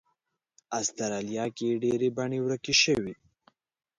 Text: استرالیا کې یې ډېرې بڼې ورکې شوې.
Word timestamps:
استرالیا 0.79 1.45
کې 1.55 1.63
یې 1.69 1.75
ډېرې 1.83 2.09
بڼې 2.17 2.39
ورکې 2.41 2.73
شوې. 2.83 3.13